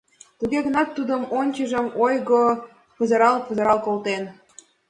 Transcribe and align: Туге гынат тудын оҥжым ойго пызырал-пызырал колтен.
Туге 0.39 0.59
гынат 0.65 0.89
тудын 0.97 1.21
оҥжым 1.37 1.87
ойго 2.03 2.43
пызырал-пызырал 2.95 3.79
колтен. 3.85 4.23